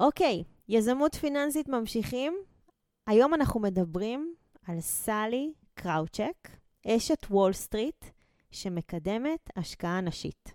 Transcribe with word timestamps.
אוקיי, 0.00 0.44
יזמות 0.68 1.14
פיננסית 1.14 1.68
ממשיכים. 1.68 2.36
היום 3.06 3.34
אנחנו 3.34 3.60
מדברים 3.60 4.34
על 4.66 4.80
סאלי 4.80 5.52
קראוצ'ק, 5.74 6.48
אשת 6.86 7.26
וול 7.30 7.52
סטריט, 7.52 8.04
שמקדמת 8.50 9.50
השקעה 9.56 10.00
נשית. 10.00 10.52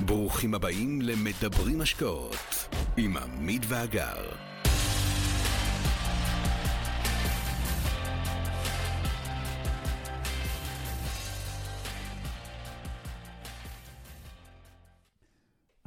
ברוכים 0.00 0.54
הבאים 0.54 1.02
למדברים 1.02 1.80
השקעות 1.80 2.68
עם 2.96 3.16
עמית 3.16 3.62
והגר. 3.68 4.51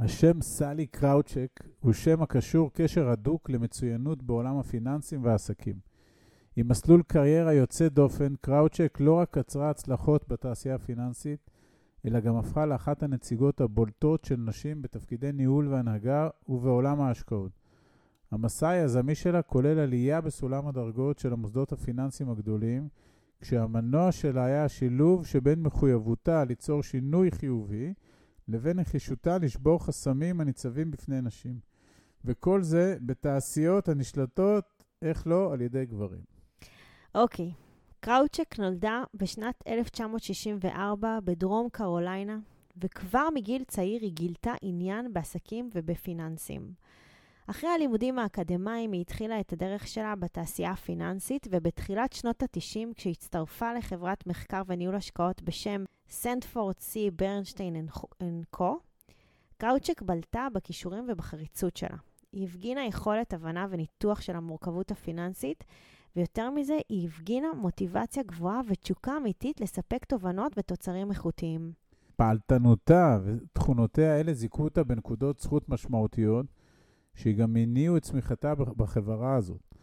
השם 0.06 0.42
סלי 0.42 0.86
קראוצ'ק 0.86 1.64
הוא 1.80 1.94
שם 1.94 2.22
הקשור 2.22 2.72
קשר 2.74 3.10
הדוק 3.10 3.50
למצוינות 3.50 4.24
בעולם 4.24 4.58
הפיננסים 4.58 5.24
והעסקים. 5.24 5.76
עם 6.56 6.68
מסלול 6.68 7.04
קריירה 7.08 7.54
יוצא 7.54 7.88
דופן, 7.88 8.34
קראוצ'ק 8.42 8.98
לא 9.00 9.14
רק 9.14 9.38
קצרה 9.38 9.70
הצלחות 9.70 10.28
בתעשייה 10.28 10.76
הפיננסית, 10.76 11.50
אלא 12.06 12.20
גם 12.20 12.36
הפכה 12.36 12.66
לאחת 12.66 13.04
הנציגות 13.04 13.62
הבולטות 13.62 14.26
של 14.26 14.36
נשים 14.36 14.82
בתפקידי 14.82 15.32
ניהול 15.32 15.68
והנהגה 15.68 16.30
ובעולם 16.50 17.02
ההשקעות. 17.02 17.52
המסע 18.32 18.70
היזמי 18.70 19.16
שלה 19.16 19.42
כולל 19.42 19.80
עלייה 19.80 20.22
בסולם 20.22 20.68
הדרגות 20.68 21.20
של 21.20 21.34
המוסדות 21.34 21.72
הפיננסיים 21.72 22.30
הגדולים, 22.30 22.88
כשהמנוע 23.42 24.12
שלה 24.12 24.46
היה 24.46 24.66
השילוב 24.66 25.26
שבין 25.26 25.62
מחויבותה 25.62 26.44
ליצור 26.44 26.84
שינוי 26.84 27.32
חיובי, 27.32 27.94
לבין 28.48 28.80
נחישותה 28.80 29.38
לשבור 29.38 29.86
חסמים 29.86 30.42
הניצבים 30.42 30.92
בפני 30.92 31.22
נשים. 31.22 31.60
וכל 32.26 32.62
זה 32.62 32.98
בתעשיות 33.02 33.88
הנשלטות, 33.88 34.84
איך 35.02 35.28
לא, 35.28 35.54
על 35.54 35.62
ידי 35.62 35.86
גברים. 35.86 36.22
אוקיי, 37.16 37.52
קראוצ'ק 38.00 38.60
נולדה 38.60 39.04
בשנת 39.14 39.64
1964 39.68 41.20
בדרום 41.24 41.70
קרוליינה, 41.72 42.38
וכבר 42.82 43.28
מגיל 43.34 43.64
צעיר 43.64 44.02
היא 44.02 44.12
גילתה 44.14 44.54
עניין 44.62 45.14
בעסקים 45.14 45.70
ובפיננסים. 45.76 46.74
אחרי 47.48 47.70
הלימודים 47.70 48.20
האקדמיים 48.20 48.92
היא 48.92 49.02
התחילה 49.02 49.40
את 49.40 49.54
הדרך 49.54 49.88
שלה 49.88 50.16
בתעשייה 50.16 50.72
הפיננסית, 50.72 51.48
ובתחילת 51.52 52.14
שנות 52.14 52.44
ה-90, 52.44 52.94
כשהצטרפה 52.96 53.74
לחברת 53.74 54.28
מחקר 54.28 54.62
וניהול 54.68 54.96
השקעות 54.96 55.42
בשם 55.42 55.84
סנדפורד 56.10 56.80
סי 56.80 57.12
ברנשטיין 57.12 57.88
קו, 58.50 58.80
קראוצ'ק 59.58 60.02
בלטה 60.02 60.48
בכישורים 60.54 61.06
ובחריצות 61.10 61.78
שלה. 61.78 61.98
היא 62.32 62.48
הפגינה 62.48 62.86
יכולת 62.86 63.34
הבנה 63.34 63.68
וניתוח 63.70 64.22
של 64.22 64.36
המורכבות 64.36 64.92
הפיננסית, 64.92 65.64
ויותר 66.16 66.50
מזה, 66.50 66.78
היא 66.90 67.08
הפגינה 67.08 67.48
מוטיבציה 67.54 68.24
גבוהה 68.24 68.62
ותשוקה 68.68 69.18
אמיתית 69.18 69.62
לספק 69.62 70.06
תובנות 70.06 70.54
ותוצרים 70.58 71.12
איכותיים. 71.12 71.72
פעלתנותה 72.16 73.20
ותכונותיה 73.24 74.20
אלה 74.20 74.34
זיכו 74.34 74.64
אותה 74.64 74.84
בנקודות 74.84 75.40
זכות 75.40 75.70
משמעותיות, 75.70 76.46
שגם 77.16 77.56
הניעו 77.56 77.98
את 77.98 78.02
צמיחתה 78.02 78.56
בחברה 78.56 79.36
הזאת. 79.36 79.76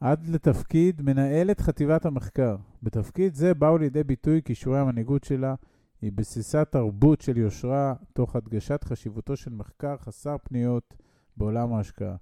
עד 0.00 0.28
לתפקיד 0.28 1.02
מנהלת 1.02 1.60
חטיבת 1.60 2.06
המחקר. 2.06 2.56
בתפקיד 2.82 3.34
זה 3.34 3.54
באו 3.54 3.78
לידי 3.78 4.04
ביטוי 4.04 4.42
כישורי 4.44 4.78
המנהיגות 4.78 5.24
שלה, 5.24 5.54
היא 6.02 6.12
בסיסה 6.14 6.64
תרבות 6.64 7.20
של 7.20 7.36
יושרה, 7.36 7.94
תוך 8.12 8.36
הדגשת 8.36 8.84
חשיבותו 8.84 9.36
של 9.36 9.52
מחקר 9.52 9.96
חסר 9.96 10.36
פניות 10.44 10.94
בעולם 11.36 11.74
ההשקעה. 11.74 12.16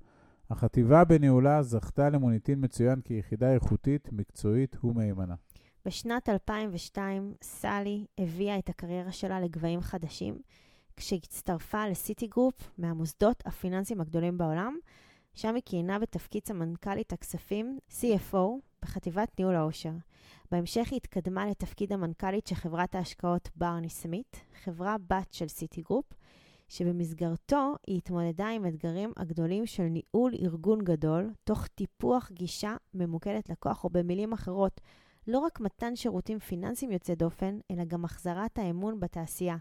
החטיבה 0.50 1.04
בניהולה 1.04 1.62
זכתה 1.62 2.10
למוניטין 2.10 2.64
מצוין 2.64 3.00
כיחידה 3.00 3.54
איכותית, 3.54 4.12
מקצועית 4.12 4.84
ומהימנה. 4.84 5.34
בשנת 5.86 6.28
2002, 6.28 7.34
סלי 7.42 8.06
הביאה 8.18 8.58
את 8.58 8.68
הקריירה 8.68 9.12
שלה 9.12 9.40
לגבהים 9.40 9.80
חדשים, 9.80 10.38
כשהצטרפה 10.98 11.88
לסיטי 11.88 12.26
גרופ 12.26 12.70
מהמוסדות 12.78 13.42
הפיננסיים 13.46 14.00
הגדולים 14.00 14.38
בעולם, 14.38 14.76
שם 15.34 15.54
היא 15.54 15.62
כיהנה 15.66 15.98
בתפקיד 15.98 16.46
סמנכ"לית 16.46 17.12
הכספים, 17.12 17.78
CFO, 17.90 18.38
בחטיבת 18.82 19.38
ניהול 19.38 19.54
העושר. 19.54 19.90
בהמשך 20.50 20.88
היא 20.90 20.96
התקדמה 20.96 21.46
לתפקיד 21.46 21.92
המנכ"לית 21.92 22.46
של 22.46 22.54
חברת 22.54 22.94
ההשקעות 22.94 23.48
ברני 23.56 23.88
סמית', 23.88 24.40
חברה 24.64 24.96
בת 25.10 25.32
של 25.32 25.48
סיטי 25.48 25.82
גרופ, 25.82 26.12
שבמסגרתו 26.68 27.74
היא 27.86 27.96
התמודדה 27.98 28.48
עם 28.48 28.66
אתגרים 28.66 29.12
הגדולים 29.16 29.66
של 29.66 29.82
ניהול 29.82 30.32
ארגון 30.42 30.84
גדול, 30.84 31.32
תוך 31.44 31.66
טיפוח 31.66 32.30
גישה 32.32 32.76
ממוקדת 32.94 33.48
לקוח, 33.48 33.84
או 33.84 33.90
במילים 33.90 34.32
אחרות, 34.32 34.80
לא 35.26 35.38
רק 35.38 35.60
מתן 35.60 35.96
שירותים 35.96 36.38
פיננסיים 36.38 36.92
יוצא 36.92 37.14
דופן, 37.14 37.58
אלא 37.70 37.84
גם 37.84 38.04
החזרת 38.04 38.58
האמון 38.58 39.00
בתעשייה. 39.00 39.56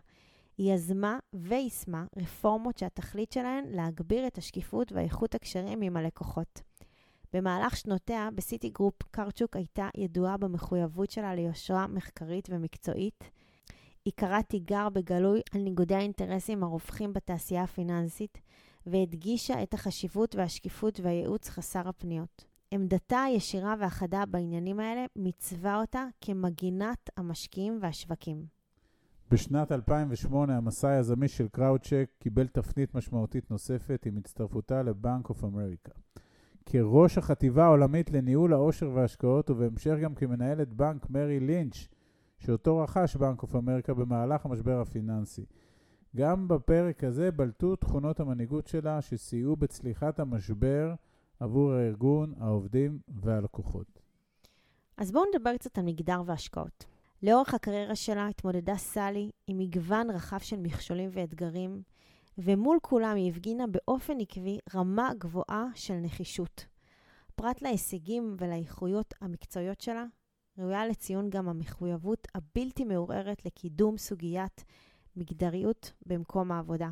יזמה 0.59 1.19
ויישמה 1.33 2.05
רפורמות 2.17 2.77
שהתכלית 2.77 3.31
שלהן 3.31 3.65
להגביר 3.67 4.27
את 4.27 4.37
השקיפות 4.37 4.91
ואיכות 4.91 5.35
הקשרים 5.35 5.81
עם 5.81 5.97
הלקוחות. 5.97 6.61
במהלך 7.33 7.77
שנותיה 7.77 8.29
בסיטי 8.35 8.69
גרופ, 8.69 9.03
קראוצ'ק 9.11 9.55
הייתה 9.55 9.89
ידועה 9.97 10.37
במחויבות 10.37 11.11
שלה 11.11 11.35
ליושרה 11.35 11.87
מחקרית 11.87 12.47
ומקצועית. 12.51 13.23
היא 14.05 14.13
קראה 14.15 14.43
תיגר 14.43 14.89
בגלוי 14.89 15.41
על 15.51 15.61
ניגודי 15.61 15.95
האינטרסים 15.95 16.63
הרווחים 16.63 17.13
בתעשייה 17.13 17.63
הפיננסית, 17.63 18.37
והדגישה 18.85 19.63
את 19.63 19.73
החשיבות 19.73 20.35
והשקיפות 20.35 20.99
והייעוץ 20.99 21.49
חסר 21.49 21.89
הפניות. 21.89 22.45
עמדתה 22.71 23.23
הישירה 23.23 23.75
והחדה 23.79 24.25
בעניינים 24.25 24.79
האלה 24.79 25.05
מיצבה 25.15 25.81
אותה 25.81 26.05
כמגינת 26.21 27.09
המשקיעים 27.17 27.79
והשווקים. 27.81 28.56
בשנת 29.31 29.71
2008 29.71 30.57
המסע 30.57 30.87
היזמי 30.89 31.27
של 31.27 31.47
קראוצ'ק 31.47 32.09
קיבל 32.19 32.47
תפנית 32.47 32.95
משמעותית 32.95 33.51
נוספת 33.51 34.05
עם 34.05 34.17
הצטרפותה 34.17 34.83
לבנק 34.83 35.29
אוף 35.29 35.43
אמריקה. 35.43 35.91
כראש 36.65 37.17
החטיבה 37.17 37.65
העולמית 37.65 38.11
לניהול 38.11 38.53
העושר 38.53 38.89
וההשקעות 38.93 39.49
ובהמשך 39.49 39.95
גם 40.01 40.15
כמנהלת 40.15 40.73
בנק 40.73 41.09
מרי 41.09 41.39
לינץ', 41.39 41.87
שאותו 42.39 42.77
רכש 42.77 43.15
בנק 43.15 43.41
אוף 43.41 43.55
אמריקה 43.55 43.93
במהלך 43.93 44.45
המשבר 44.45 44.81
הפיננסי. 44.81 45.45
גם 46.15 46.47
בפרק 46.47 47.03
הזה 47.03 47.31
בלטו 47.31 47.75
תכונות 47.75 48.19
המנהיגות 48.19 48.67
שלה 48.67 49.01
שסייעו 49.01 49.55
בצליחת 49.55 50.19
המשבר 50.19 50.93
עבור 51.39 51.71
הארגון, 51.71 52.33
העובדים 52.39 52.99
והלקוחות. 53.07 53.99
אז 54.97 55.11
בואו 55.11 55.23
נדבר 55.33 55.57
קצת 55.57 55.77
על 55.77 55.85
מגדר 55.85 56.21
והשקעות. 56.25 56.96
לאורך 57.23 57.53
הקריירה 57.53 57.95
שלה 57.95 58.27
התמודדה 58.27 58.77
סלי 58.77 59.31
עם 59.47 59.57
מגוון 59.57 60.09
רחב 60.09 60.39
של 60.39 60.57
מכשולים 60.59 61.09
ואתגרים, 61.13 61.81
ומול 62.37 62.77
כולם 62.81 63.15
היא 63.15 63.31
הפגינה 63.31 63.67
באופן 63.67 64.19
עקבי 64.19 64.59
רמה 64.75 65.09
גבוהה 65.17 65.65
של 65.75 65.93
נחישות. 65.93 66.65
פרט 67.35 67.61
להישגים 67.61 68.35
ולאיכויות 68.39 69.13
המקצועיות 69.21 69.81
שלה, 69.81 70.05
ראויה 70.57 70.87
לציון 70.87 71.29
גם 71.29 71.49
המחויבות 71.49 72.27
הבלתי 72.35 72.83
מעורערת 72.83 73.45
לקידום 73.45 73.97
סוגיית 73.97 74.63
מגדריות 75.15 75.91
במקום 76.05 76.51
העבודה. 76.51 76.89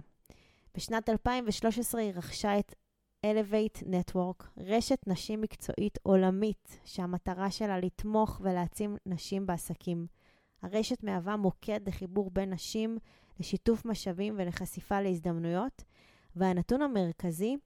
בשנת 0.76 1.10
2013 1.10 2.02
היא 2.02 2.12
רכשה 2.16 2.60
את 2.60 2.76
Elevate 3.26 3.84
Network, 3.84 4.44
רשת 4.58 5.00
נשים 5.08 5.42
מקצועית 5.42 5.98
עולמית 6.04 6.80
שהמטרה 6.86 7.52
שלה 7.52 7.80
לתמוך 7.80 8.42
ולהעצים 8.44 8.98
נשים 9.06 9.46
בעסקים. 9.46 10.08
הרשת 10.66 11.04
מהווה 11.04 11.38
מוקד 11.38 11.80
לחיבור 11.88 12.30
בין 12.32 12.54
נשים, 12.54 12.98
לשיתוף 13.40 13.86
משאבים 13.86 14.36
ולחשיפה 14.38 15.02
להזדמנויות, 15.02 15.84
והנתון 16.36 16.82
המרכזי, 16.82 17.58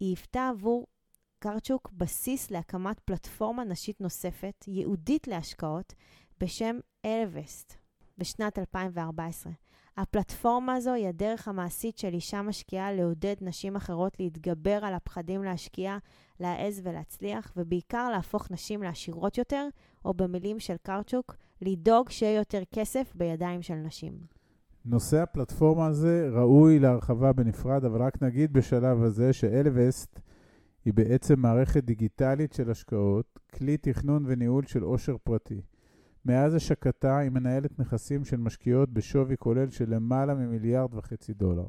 היא 0.00 0.08
היוותה 0.08 0.48
עבור 0.48 0.86
קרצ'וק 1.38 1.90
בסיס 1.92 2.50
להקמת 2.50 3.00
פלטפורמה 3.00 3.64
נשית 3.64 4.00
נוספת, 4.00 4.64
ייעודית 4.66 5.28
להשקעות, 5.28 5.94
בשם 6.40 6.76
אלווסט, 7.04 7.74
בשנת 8.18 8.58
2014. 8.58 9.52
הפלטפורמה 9.96 10.74
הזו 10.74 10.92
היא 10.92 11.08
הדרך 11.08 11.48
המעשית 11.48 11.98
של 11.98 12.14
אישה 12.14 12.42
משקיעה 12.42 12.92
לעודד 12.92 13.34
נשים 13.40 13.76
אחרות 13.76 14.20
להתגבר 14.20 14.84
על 14.84 14.94
הפחדים 14.94 15.44
להשקיע, 15.44 15.96
להעז 16.40 16.80
ולהצליח, 16.84 17.52
ובעיקר 17.56 18.10
להפוך 18.10 18.50
נשים 18.50 18.82
לעשירות 18.82 19.38
יותר, 19.38 19.68
או 20.04 20.14
במילים 20.14 20.60
של 20.60 20.76
קרצ'וק, 20.82 21.36
לדאוג 21.64 22.10
שיהיה 22.10 22.38
יותר 22.38 22.62
כסף 22.74 23.12
בידיים 23.14 23.62
של 23.62 23.74
נשים. 23.74 24.12
נושא 24.84 25.22
הפלטפורמה 25.22 25.86
הזה 25.86 26.28
ראוי 26.32 26.78
להרחבה 26.78 27.32
בנפרד, 27.32 27.84
אבל 27.84 28.02
רק 28.02 28.22
נגיד 28.22 28.52
בשלב 28.52 29.02
הזה 29.02 29.32
שאלווסט 29.32 30.20
היא 30.84 30.94
בעצם 30.94 31.40
מערכת 31.40 31.84
דיגיטלית 31.84 32.52
של 32.52 32.70
השקעות, 32.70 33.38
כלי 33.54 33.76
תכנון 33.76 34.24
וניהול 34.26 34.64
של 34.66 34.82
עושר 34.82 35.16
פרטי. 35.24 35.60
מאז 36.24 36.54
השקתה 36.54 37.18
היא 37.18 37.30
מנהלת 37.30 37.78
נכסים 37.78 38.24
של 38.24 38.36
משקיעות 38.36 38.90
בשווי 38.90 39.36
כולל 39.38 39.70
של 39.70 39.94
למעלה 39.94 40.34
ממיליארד 40.34 40.94
וחצי 40.94 41.34
דולר. 41.34 41.66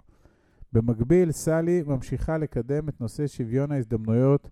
במקביל, 0.74 1.31
סלי 1.31 1.83
ממשיכה 1.88 2.38
לקדם 2.38 2.89
את 2.89 3.01
נושא 3.01 3.27
שוויון 3.27 3.71
ההזדמנויות 3.71 4.50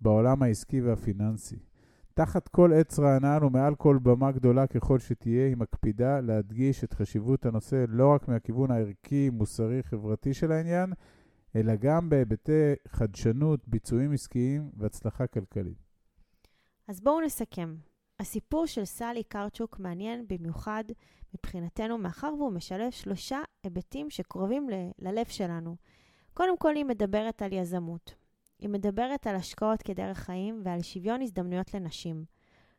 בעולם 0.00 0.42
העסקי 0.42 0.80
והפיננסי. 0.80 1.56
תחת 2.18 2.48
כל 2.48 2.72
עץ 2.72 2.98
רענן 2.98 3.44
ומעל 3.44 3.74
כל 3.74 3.98
במה 4.02 4.32
גדולה 4.32 4.66
ככל 4.66 4.98
שתהיה, 4.98 5.46
היא 5.46 5.56
מקפידה 5.56 6.20
להדגיש 6.20 6.84
את 6.84 6.92
חשיבות 6.92 7.46
הנושא 7.46 7.84
לא 7.88 8.14
רק 8.14 8.28
מהכיוון 8.28 8.70
הערכי, 8.70 9.30
מוסרי, 9.30 9.82
חברתי 9.82 10.34
של 10.34 10.52
העניין, 10.52 10.92
אלא 11.56 11.76
גם 11.76 12.08
בהיבטי 12.10 12.72
חדשנות, 12.88 13.60
ביצועים 13.66 14.12
עסקיים 14.12 14.70
והצלחה 14.76 15.26
כלכלית. 15.26 15.78
אז 16.88 17.00
בואו 17.00 17.20
נסכם. 17.20 17.74
הסיפור 18.20 18.66
של 18.66 18.84
סלי 18.84 19.22
קרצ'וק 19.22 19.78
מעניין 19.78 20.24
במיוחד 20.28 20.84
מבחינתנו, 21.34 21.98
מאחר 21.98 22.34
והוא 22.38 22.52
משלב 22.52 22.90
שלושה 22.90 23.38
היבטים 23.64 24.10
שקרובים 24.10 24.70
ל- 24.70 24.90
ללב 24.98 25.26
שלנו. 25.26 25.76
קודם 26.34 26.58
כל, 26.58 26.76
היא 26.76 26.84
מדברת 26.84 27.42
על 27.42 27.52
יזמות. 27.52 28.14
היא 28.58 28.68
מדברת 28.68 29.26
על 29.26 29.36
השקעות 29.36 29.82
כדרך 29.82 30.18
חיים 30.18 30.60
ועל 30.64 30.82
שוויון 30.82 31.22
הזדמנויות 31.22 31.74
לנשים. 31.74 32.24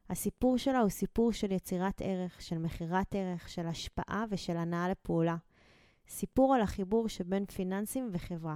הסיפור 0.09 0.57
שלה 0.57 0.79
הוא 0.79 0.89
סיפור 0.89 1.33
של 1.33 1.51
יצירת 1.51 2.01
ערך, 2.01 2.41
של 2.41 2.57
מכירת 2.57 3.15
ערך, 3.15 3.49
של 3.49 3.67
השפעה 3.67 4.25
ושל 4.29 4.57
הנאה 4.57 4.89
לפעולה. 4.89 5.35
סיפור 6.07 6.55
על 6.55 6.61
החיבור 6.61 7.09
שבין 7.09 7.45
פיננסים 7.45 8.09
וחברה. 8.11 8.55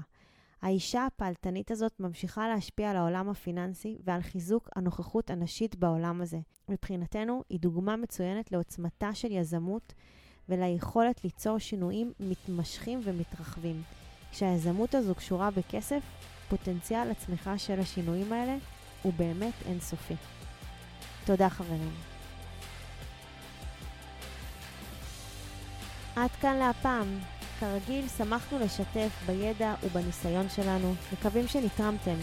האישה 0.61 1.05
הפעלתנית 1.05 1.71
הזאת 1.71 1.99
ממשיכה 1.99 2.47
להשפיע 2.47 2.89
על 2.89 2.97
העולם 2.97 3.29
הפיננסי 3.29 3.97
ועל 4.03 4.21
חיזוק 4.21 4.69
הנוכחות 4.75 5.29
הנשית 5.29 5.75
בעולם 5.75 6.21
הזה. 6.21 6.39
מבחינתנו, 6.69 7.43
היא 7.49 7.59
דוגמה 7.59 7.95
מצוינת 7.95 8.51
לעוצמתה 8.51 9.13
של 9.13 9.31
יזמות 9.31 9.93
וליכולת 10.49 11.23
ליצור 11.23 11.57
שינויים 11.57 12.13
מתמשכים 12.19 12.99
ומתרחבים. 13.03 13.81
כשהיזמות 14.31 14.95
הזו 14.95 15.15
קשורה 15.15 15.51
בכסף, 15.51 16.03
פוטנציאל 16.57 17.11
הצמיחה 17.11 17.57
של 17.57 17.79
השינויים 17.79 18.33
האלה 18.33 18.55
הוא 19.01 19.13
באמת 19.17 19.53
אינסופי. 19.65 20.13
תודה 21.25 21.49
חברים. 21.49 21.91
עד 26.15 26.29
כאן 26.41 26.55
להפעם. 26.55 27.19
כרגיל, 27.59 28.07
שמחנו 28.17 28.59
לשתף 28.59 29.09
בידע 29.25 29.73
ובניסיון 29.83 30.49
שלנו, 30.49 30.93
מקווים 31.13 31.47
שנתרמתם. 31.47 32.15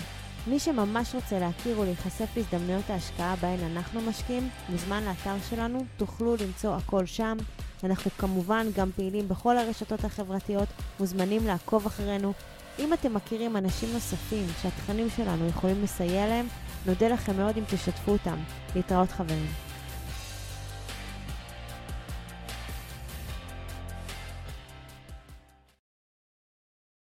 מי 0.46 0.58
שממש 0.58 1.14
רוצה 1.14 1.38
להכיר 1.38 1.78
ולהיחשף 1.78 2.36
להזדמנויות 2.36 2.90
ההשקעה 2.90 3.36
בהן 3.36 3.60
אנחנו 3.72 4.00
משקיעים, 4.00 4.48
מוזמן 4.68 5.04
לאתר 5.04 5.36
שלנו, 5.50 5.84
תוכלו 5.96 6.36
למצוא 6.36 6.76
הכל 6.76 7.06
שם. 7.06 7.36
אנחנו 7.84 8.10
כמובן 8.10 8.66
גם 8.76 8.90
פעילים 8.96 9.28
בכל 9.28 9.58
הרשתות 9.58 10.04
החברתיות, 10.04 10.68
מוזמנים 11.00 11.46
לעקוב 11.46 11.86
אחרינו. 11.86 12.32
אם 12.78 12.92
אתם 12.92 13.14
מכירים 13.14 13.56
אנשים 13.56 13.88
נוספים 13.92 14.46
שהתכנים 14.62 15.08
שלנו 15.16 15.48
יכולים 15.48 15.82
לסייע 15.82 16.26
להם, 16.26 16.46
נודה 16.86 17.08
לכם 17.08 17.36
מאוד 17.36 17.56
אם 17.56 17.64
תשתפו 17.64 18.12
אותם. 18.12 18.36
להתראות 18.76 19.10
חברים. 19.10 19.69